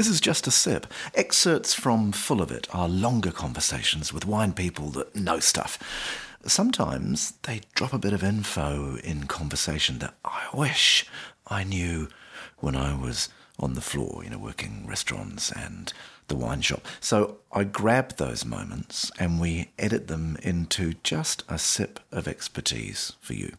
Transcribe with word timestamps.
This 0.00 0.08
is 0.08 0.22
just 0.22 0.46
a 0.46 0.50
sip. 0.50 0.86
Excerpts 1.14 1.74
from 1.74 2.12
Full 2.12 2.40
of 2.40 2.50
It 2.50 2.66
are 2.74 2.88
longer 2.88 3.30
conversations 3.30 4.14
with 4.14 4.24
wine 4.24 4.54
people 4.54 4.88
that 4.92 5.14
know 5.14 5.40
stuff. 5.40 5.78
Sometimes 6.46 7.34
they 7.42 7.60
drop 7.74 7.92
a 7.92 7.98
bit 7.98 8.14
of 8.14 8.24
info 8.24 8.96
in 9.04 9.26
conversation 9.26 9.98
that 9.98 10.14
I 10.24 10.48
wish 10.54 11.04
I 11.48 11.64
knew 11.64 12.08
when 12.60 12.76
I 12.76 12.98
was 12.98 13.28
on 13.58 13.74
the 13.74 13.82
floor, 13.82 14.24
you 14.24 14.30
know, 14.30 14.38
working 14.38 14.86
restaurants 14.86 15.52
and 15.52 15.92
the 16.28 16.36
wine 16.36 16.62
shop. 16.62 16.86
So 17.00 17.36
I 17.52 17.64
grab 17.64 18.16
those 18.16 18.42
moments 18.42 19.12
and 19.18 19.38
we 19.38 19.68
edit 19.78 20.06
them 20.06 20.38
into 20.42 20.94
just 21.02 21.44
a 21.46 21.58
sip 21.58 22.00
of 22.10 22.26
expertise 22.26 23.12
for 23.20 23.34
you. 23.34 23.52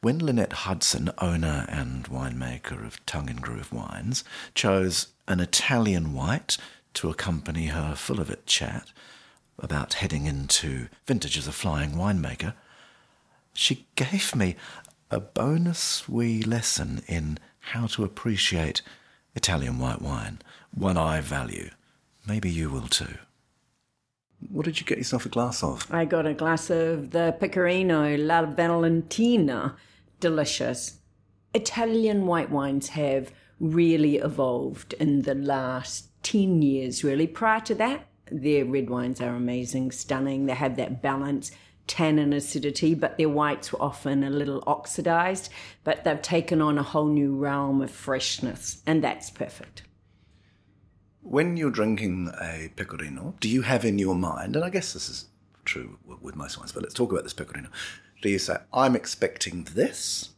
When 0.00 0.20
Lynnette 0.20 0.52
Hudson, 0.52 1.10
owner 1.18 1.66
and 1.68 2.04
winemaker 2.04 2.86
of 2.86 3.04
Tongue 3.06 3.28
in 3.28 3.38
Groove 3.38 3.72
Wines, 3.72 4.22
chose 4.54 5.08
an 5.26 5.40
Italian 5.40 6.12
white 6.12 6.56
to 6.94 7.10
accompany 7.10 7.66
her 7.66 7.94
full 7.94 8.20
of 8.20 8.30
it 8.30 8.46
chat 8.46 8.92
about 9.58 9.94
heading 9.94 10.26
into 10.26 10.88
vintage 11.06 11.38
as 11.38 11.46
a 11.46 11.52
flying 11.52 11.92
winemaker, 11.92 12.54
she 13.52 13.86
gave 13.94 14.34
me 14.34 14.56
a 15.10 15.20
bonus 15.20 16.08
wee 16.08 16.42
lesson 16.42 17.02
in 17.06 17.38
how 17.60 17.86
to 17.86 18.04
appreciate 18.04 18.82
Italian 19.34 19.78
white 19.78 20.02
wine, 20.02 20.40
one 20.74 20.96
I 20.96 21.20
value. 21.20 21.70
Maybe 22.26 22.50
you 22.50 22.70
will 22.70 22.88
too. 22.88 23.18
What 24.50 24.64
did 24.64 24.80
you 24.80 24.86
get 24.86 24.98
yourself 24.98 25.24
a 25.24 25.30
glass 25.30 25.62
of? 25.62 25.86
I 25.90 26.04
got 26.04 26.26
a 26.26 26.34
glass 26.34 26.68
of 26.68 27.10
the 27.10 27.34
Pecorino 27.38 28.16
La 28.16 28.44
Valentina. 28.44 29.76
Delicious. 30.20 30.98
Italian 31.54 32.26
white 32.26 32.50
wines 32.50 32.88
have 32.90 33.32
really 33.60 34.16
evolved 34.16 34.94
in 34.94 35.22
the 35.22 35.34
last 35.34 36.08
10 36.22 36.62
years, 36.62 37.04
really. 37.04 37.26
Prior 37.26 37.60
to 37.60 37.74
that, 37.76 38.06
their 38.30 38.64
red 38.64 38.90
wines 38.90 39.20
are 39.20 39.34
amazing, 39.34 39.92
stunning. 39.92 40.46
They 40.46 40.54
have 40.54 40.76
that 40.76 41.02
balance, 41.02 41.50
tannin 41.86 42.32
acidity, 42.32 42.94
but 42.94 43.18
their 43.18 43.28
whites 43.28 43.72
were 43.72 43.82
often 43.82 44.24
a 44.24 44.30
little 44.30 44.64
oxidized. 44.66 45.50
But 45.84 46.04
they've 46.04 46.20
taken 46.20 46.60
on 46.62 46.78
a 46.78 46.82
whole 46.82 47.08
new 47.08 47.36
realm 47.36 47.82
of 47.82 47.90
freshness, 47.90 48.82
and 48.86 49.04
that's 49.04 49.30
perfect. 49.30 49.82
When 51.22 51.56
you're 51.56 51.70
drinking 51.70 52.32
a 52.40 52.70
pecorino, 52.76 53.34
do 53.40 53.48
you 53.48 53.62
have 53.62 53.84
in 53.84 53.98
your 53.98 54.14
mind, 54.14 54.56
and 54.56 54.64
I 54.64 54.70
guess 54.70 54.92
this 54.92 55.08
is 55.08 55.26
true 55.64 55.98
with 56.06 56.36
most 56.36 56.58
wines, 56.58 56.72
but 56.72 56.82
let's 56.82 56.94
talk 56.94 57.10
about 57.10 57.24
this 57.24 57.32
pecorino. 57.32 57.68
Do 58.20 58.28
you 58.28 58.38
say, 58.38 58.56
I'm 58.72 58.94
expecting 58.94 59.64
this 59.74 60.30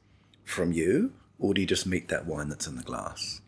from 0.45 0.73
you, 0.73 1.13
or 1.39 1.55
do 1.55 1.61
you 1.61 1.67
just 1.67 1.87
meet 1.87 2.09
that 2.09 2.27
wine 2.27 2.49
that's 2.49 2.67
in 2.67 2.77
the 2.77 2.83
glass? 2.83 3.41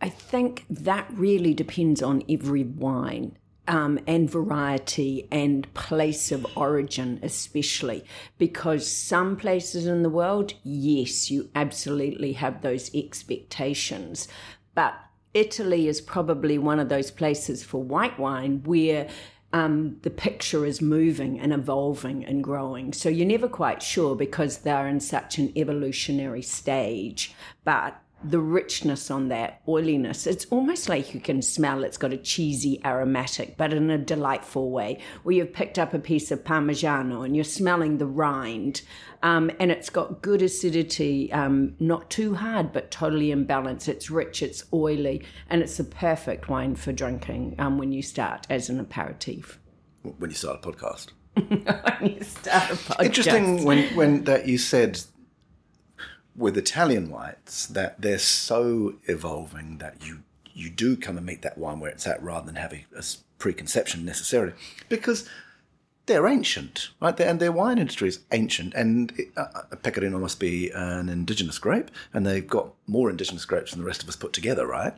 I 0.00 0.08
think 0.08 0.66
that 0.68 1.08
really 1.12 1.54
depends 1.54 2.02
on 2.02 2.22
every 2.28 2.64
wine. 2.64 3.38
Um, 3.68 3.98
and 4.06 4.30
variety 4.30 5.26
and 5.32 5.74
place 5.74 6.30
of 6.30 6.46
origin, 6.56 7.18
especially 7.20 8.04
because 8.38 8.88
some 8.88 9.36
places 9.36 9.86
in 9.86 10.04
the 10.04 10.08
world, 10.08 10.54
yes, 10.62 11.32
you 11.32 11.50
absolutely 11.52 12.34
have 12.34 12.62
those 12.62 12.94
expectations. 12.94 14.28
But 14.76 14.94
Italy 15.34 15.88
is 15.88 16.00
probably 16.00 16.58
one 16.58 16.78
of 16.78 16.88
those 16.88 17.10
places 17.10 17.64
for 17.64 17.82
white 17.82 18.20
wine 18.20 18.62
where 18.64 19.08
um, 19.52 19.96
the 20.02 20.10
picture 20.10 20.66
is 20.66 20.82
moving 20.82 21.38
and 21.40 21.52
evolving 21.52 22.24
and 22.24 22.42
growing. 22.42 22.92
So 22.92 23.08
you're 23.08 23.26
never 23.26 23.48
quite 23.48 23.82
sure 23.82 24.14
because 24.14 24.58
they're 24.58 24.88
in 24.88 25.00
such 25.00 25.38
an 25.38 25.56
evolutionary 25.56 26.42
stage. 26.42 27.34
But 27.64 28.00
the 28.24 28.40
richness 28.40 29.10
on 29.10 29.28
that 29.28 29.60
oiliness. 29.68 30.26
It's 30.26 30.46
almost 30.46 30.88
like 30.88 31.14
you 31.14 31.20
can 31.20 31.42
smell 31.42 31.84
it's 31.84 31.98
got 31.98 32.12
a 32.12 32.16
cheesy 32.16 32.80
aromatic, 32.84 33.56
but 33.56 33.72
in 33.72 33.90
a 33.90 33.98
delightful 33.98 34.70
way, 34.70 34.98
where 35.22 35.36
you've 35.36 35.52
picked 35.52 35.78
up 35.78 35.92
a 35.92 35.98
piece 35.98 36.30
of 36.30 36.42
Parmigiano 36.42 37.24
and 37.24 37.36
you're 37.36 37.44
smelling 37.44 37.98
the 37.98 38.06
rind. 38.06 38.82
Um, 39.22 39.50
and 39.60 39.70
it's 39.70 39.90
got 39.90 40.22
good 40.22 40.42
acidity, 40.42 41.32
um, 41.32 41.74
not 41.78 42.10
too 42.10 42.34
hard, 42.34 42.72
but 42.72 42.90
totally 42.90 43.30
in 43.30 43.44
balance. 43.44 43.86
It's 43.86 44.10
rich, 44.10 44.42
it's 44.42 44.64
oily, 44.72 45.22
and 45.50 45.62
it's 45.62 45.76
the 45.76 45.84
perfect 45.84 46.48
wine 46.48 46.74
for 46.74 46.92
drinking 46.92 47.56
um, 47.58 47.78
when 47.78 47.92
you 47.92 48.02
start 48.02 48.46
as 48.48 48.68
an 48.70 48.80
aperitif. 48.80 49.58
When 50.02 50.30
you 50.30 50.36
start 50.36 50.64
a 50.64 50.68
podcast. 50.68 51.10
when 51.34 52.16
you 52.16 52.22
start 52.22 52.70
a 52.70 52.74
podcast. 52.74 53.04
Interesting 53.04 53.64
when, 53.64 53.94
when 53.94 54.24
that 54.24 54.48
you 54.48 54.58
said 54.58 55.00
with 56.36 56.56
Italian 56.56 57.10
whites 57.10 57.66
that 57.66 58.00
they're 58.00 58.18
so 58.18 58.94
evolving 59.06 59.78
that 59.78 60.06
you 60.06 60.22
you 60.52 60.70
do 60.70 60.96
come 60.96 61.18
and 61.18 61.26
meet 61.26 61.42
that 61.42 61.58
wine 61.58 61.80
where 61.80 61.90
it's 61.90 62.06
at 62.06 62.22
rather 62.22 62.46
than 62.46 62.56
having 62.56 62.86
a 62.96 63.04
preconception 63.38 64.06
necessarily 64.06 64.54
because 64.88 65.28
they're 66.06 66.26
ancient, 66.26 66.90
right? 67.00 67.18
and 67.20 67.40
their 67.40 67.52
wine 67.52 67.78
industry 67.78 68.08
is 68.08 68.20
ancient, 68.32 68.74
and 68.74 69.12
uh, 69.36 69.46
uh, 69.54 69.76
Pecorino 69.82 70.18
must 70.18 70.38
be 70.38 70.70
an 70.70 71.08
indigenous 71.08 71.58
grape, 71.58 71.90
and 72.14 72.24
they've 72.24 72.46
got 72.46 72.72
more 72.86 73.10
indigenous 73.10 73.44
grapes 73.44 73.72
than 73.72 73.80
the 73.80 73.86
rest 73.86 74.02
of 74.02 74.08
us 74.08 74.16
put 74.16 74.32
together, 74.32 74.66
right? 74.66 74.94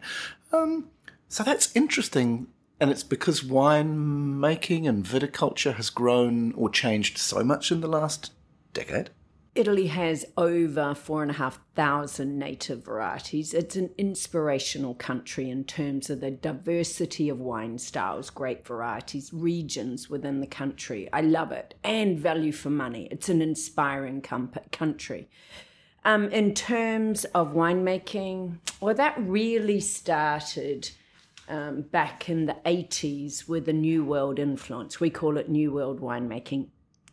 Um, 0.53 0.91
so 1.29 1.43
that's 1.43 1.75
interesting, 1.75 2.49
and 2.79 2.91
it's 2.91 3.03
because 3.03 3.43
wine 3.43 4.39
making 4.39 4.87
and 4.87 5.03
viticulture 5.05 5.75
has 5.75 5.89
grown 5.89 6.53
or 6.53 6.69
changed 6.69 7.17
so 7.17 7.43
much 7.43 7.73
in 7.73 7.81
the 7.81 7.89
last 7.89 8.33
decade. 8.75 9.11
Italy 9.59 9.89
has 9.89 10.25
over 10.37 10.95
four 10.95 11.21
and 11.23 11.33
a 11.33 11.35
half 11.35 11.59
thousand 11.75 12.39
native 12.39 12.85
varieties. 12.85 13.53
It's 13.53 13.75
an 13.75 13.91
inspirational 13.99 14.95
country 14.95 15.51
in 15.51 15.65
terms 15.65 16.11
of 16.11 16.21
the 16.21 16.31
diversity 16.31 17.29
of 17.29 17.41
wine 17.41 17.79
styles, 17.79 18.31
grape 18.31 18.65
varieties, 18.65 19.33
regions 19.33 20.09
within 20.09 20.41
the 20.41 20.47
country. 20.47 21.09
I 21.13 21.23
love 21.23 21.51
it 21.51 21.75
and 21.83 22.21
value 22.21 22.53
for 22.53 22.71
money. 22.71 23.09
It's 23.11 23.29
an 23.29 23.43
inspiring 23.43 24.23
com- 24.23 24.53
country. 24.71 25.29
Um, 26.05 26.31
in 26.31 26.55
terms 26.55 27.25
of 27.27 27.53
winemaking, 27.53 28.59
well, 28.81 28.95
that 28.95 29.17
really 29.19 29.81
started. 29.81 30.91
Um, 31.51 31.81
back 31.81 32.29
in 32.29 32.45
the 32.45 32.59
80s 32.67 33.49
with 33.49 33.65
the 33.65 33.73
New 33.73 34.05
World 34.05 34.39
influence. 34.39 35.01
We 35.01 35.09
call 35.09 35.39
it 35.39 35.49
New 35.49 35.73
World 35.73 35.99
winemaking 35.99 36.67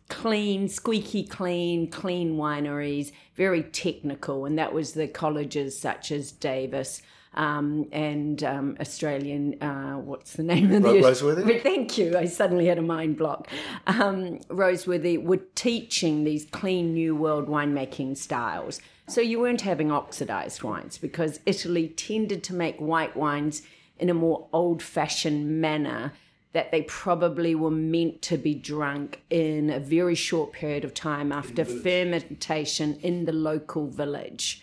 clean, 0.08 0.68
squeaky 0.68 1.24
clean, 1.24 1.90
clean 1.90 2.36
wineries, 2.36 3.12
very 3.34 3.62
technical. 3.62 4.44
And 4.44 4.58
that 4.58 4.72
was 4.72 4.92
the 4.92 5.08
colleges 5.08 5.78
such 5.78 6.10
as 6.10 6.32
Davis. 6.32 7.02
Um, 7.34 7.86
and 7.92 8.42
um, 8.44 8.76
Australian, 8.80 9.62
uh, 9.62 9.96
what's 9.96 10.32
the 10.34 10.42
name 10.42 10.72
of 10.72 10.82
the 10.82 10.88
Roseworthy? 10.88 11.62
Thank 11.62 11.98
you. 11.98 12.16
I 12.16 12.24
suddenly 12.24 12.66
had 12.66 12.78
a 12.78 12.82
mind 12.82 13.18
block. 13.18 13.48
Um, 13.86 14.38
Roseworthy 14.48 15.22
were 15.22 15.42
teaching 15.54 16.24
these 16.24 16.46
clean 16.46 16.94
new 16.94 17.14
world 17.14 17.46
winemaking 17.46 18.16
styles. 18.16 18.80
So 19.06 19.20
you 19.20 19.38
weren't 19.38 19.60
having 19.60 19.92
oxidized 19.92 20.62
wines 20.62 20.96
because 20.96 21.40
Italy 21.44 21.88
tended 21.88 22.42
to 22.44 22.54
make 22.54 22.78
white 22.78 23.16
wines 23.16 23.62
in 23.98 24.08
a 24.08 24.14
more 24.14 24.48
old 24.52 24.82
fashioned 24.82 25.60
manner 25.60 26.12
that 26.52 26.70
they 26.70 26.82
probably 26.82 27.54
were 27.54 27.70
meant 27.70 28.22
to 28.22 28.38
be 28.38 28.54
drunk 28.54 29.22
in 29.28 29.70
a 29.70 29.80
very 29.80 30.14
short 30.14 30.52
period 30.52 30.84
of 30.84 30.94
time 30.94 31.32
after 31.32 31.64
fermentation 31.64 32.98
in 33.02 33.24
the 33.24 33.32
local 33.32 33.86
village. 33.88 34.62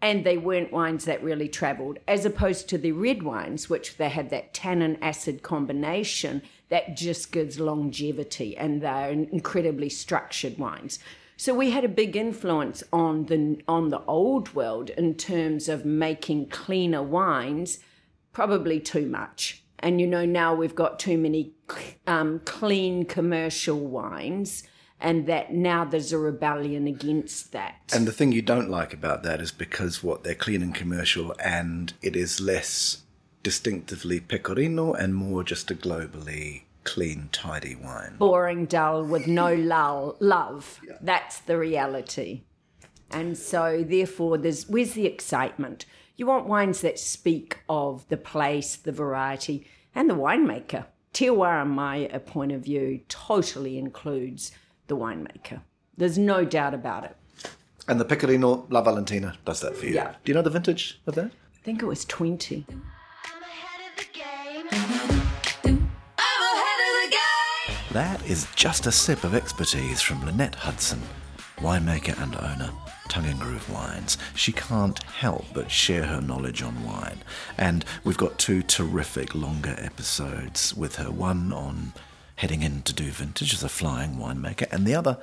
And 0.00 0.24
they 0.24 0.36
weren't 0.36 0.72
wines 0.72 1.06
that 1.06 1.22
really 1.22 1.48
traveled, 1.48 1.98
as 2.06 2.24
opposed 2.24 2.68
to 2.68 2.78
the 2.78 2.92
red 2.92 3.22
wines, 3.22 3.70
which 3.70 3.96
they 3.96 4.10
had 4.10 4.30
that 4.30 4.52
tannin 4.52 4.98
acid 5.02 5.42
combination 5.42 6.42
that 6.68 6.96
just 6.96 7.32
gives 7.32 7.58
longevity 7.60 8.56
and 8.56 8.82
they're 8.82 9.10
incredibly 9.10 9.88
structured 9.88 10.58
wines. 10.58 10.98
So 11.36 11.52
we 11.52 11.70
had 11.70 11.84
a 11.84 11.88
big 11.88 12.16
influence 12.16 12.82
on 12.92 13.26
the 13.26 13.60
on 13.66 13.88
the 13.88 14.04
old 14.04 14.54
world 14.54 14.90
in 14.90 15.14
terms 15.14 15.68
of 15.68 15.84
making 15.84 16.50
cleaner 16.50 17.02
wines, 17.02 17.80
probably 18.32 18.78
too 18.78 19.06
much 19.06 19.63
and 19.84 20.00
you 20.00 20.06
know 20.06 20.24
now 20.24 20.54
we've 20.54 20.74
got 20.74 20.98
too 20.98 21.18
many 21.18 21.52
um, 22.06 22.40
clean 22.44 23.04
commercial 23.04 23.78
wines 23.78 24.64
and 24.98 25.26
that 25.26 25.52
now 25.52 25.84
there's 25.84 26.12
a 26.12 26.18
rebellion 26.18 26.86
against 26.86 27.52
that. 27.52 27.74
And 27.92 28.08
the 28.08 28.12
thing 28.12 28.32
you 28.32 28.40
don't 28.40 28.70
like 28.70 28.94
about 28.94 29.22
that 29.24 29.42
is 29.42 29.52
because 29.52 30.02
what 30.02 30.24
they're 30.24 30.34
clean 30.34 30.62
and 30.62 30.74
commercial, 30.74 31.34
and 31.44 31.92
it 32.00 32.16
is 32.16 32.40
less 32.40 33.02
distinctively 33.42 34.20
pecorino 34.20 34.94
and 34.94 35.14
more 35.14 35.44
just 35.44 35.70
a 35.70 35.74
globally 35.74 36.62
clean, 36.84 37.28
tidy 37.32 37.74
wine. 37.74 38.16
Boring, 38.18 38.64
dull, 38.64 39.04
with 39.04 39.26
no 39.26 39.54
lull, 39.54 40.16
love. 40.20 40.80
Yeah. 40.86 40.94
That's 41.02 41.40
the 41.40 41.58
reality. 41.58 42.44
And 43.10 43.36
so, 43.38 43.84
therefore, 43.86 44.38
there's 44.38 44.68
where's 44.68 44.94
the 44.94 45.06
excitement? 45.06 45.86
You 46.16 46.26
want 46.26 46.46
wines 46.46 46.80
that 46.82 46.98
speak 46.98 47.58
of 47.68 48.08
the 48.08 48.16
place, 48.16 48.76
the 48.76 48.92
variety, 48.92 49.66
and 49.94 50.08
the 50.08 50.14
winemaker. 50.14 50.86
Terroir, 51.12 51.62
in 51.62 51.68
my 51.68 52.06
uh, 52.08 52.18
point 52.18 52.52
of 52.52 52.62
view, 52.62 53.00
totally 53.08 53.78
includes 53.78 54.52
the 54.86 54.96
winemaker. 54.96 55.60
There's 55.96 56.18
no 56.18 56.44
doubt 56.44 56.74
about 56.74 57.04
it. 57.04 57.16
And 57.86 58.00
the 58.00 58.04
Pecorino 58.04 58.66
La 58.70 58.82
Valentina 58.82 59.36
does 59.44 59.60
that 59.60 59.76
for 59.76 59.86
you. 59.86 59.94
Yeah. 59.94 60.14
Do 60.24 60.32
you 60.32 60.34
know 60.34 60.42
the 60.42 60.50
vintage 60.50 61.00
of 61.06 61.14
that? 61.14 61.26
I 61.26 61.62
think 61.62 61.82
it 61.82 61.86
was 61.86 62.04
20. 62.04 62.66
That 67.92 68.26
is 68.28 68.48
just 68.56 68.86
a 68.88 68.92
sip 68.92 69.22
of 69.22 69.36
expertise 69.36 70.00
from 70.00 70.20
Lynnette 70.22 70.56
Hudson, 70.56 71.00
winemaker 71.58 72.20
and 72.20 72.34
owner, 72.34 72.72
Tongue 73.08 73.26
in 73.26 73.38
Groove 73.38 73.70
Wines. 73.70 74.18
She 74.34 74.52
can't 74.52 75.02
help 75.02 75.46
but 75.52 75.70
share 75.70 76.06
her 76.06 76.20
knowledge 76.20 76.62
on 76.62 76.84
wine. 76.84 77.22
And 77.58 77.84
we've 78.02 78.16
got 78.16 78.38
two 78.38 78.62
terrific 78.62 79.34
longer 79.34 79.74
episodes 79.78 80.74
with 80.74 80.96
her 80.96 81.10
one 81.10 81.52
on 81.52 81.92
heading 82.36 82.62
in 82.62 82.82
to 82.82 82.92
do 82.92 83.10
vintage 83.10 83.54
as 83.54 83.62
a 83.62 83.68
flying 83.68 84.16
winemaker, 84.16 84.70
and 84.72 84.86
the 84.86 84.94
other 84.94 85.18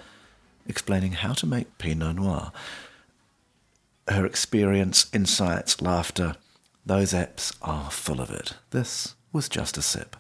explaining 0.68 1.14
how 1.14 1.34
to 1.34 1.46
make 1.46 1.78
Pinot 1.78 2.16
Noir. 2.16 2.52
Her 4.08 4.26
experience, 4.26 5.08
insights, 5.14 5.82
laughter, 5.82 6.36
those 6.86 7.14
apps 7.14 7.56
are 7.62 7.92
full 7.92 8.22
of 8.22 8.32
it. 8.32 8.54
This 8.72 9.16
was 9.34 9.50
just 9.50 9.78
a 9.78 9.82
sip. 9.82 10.16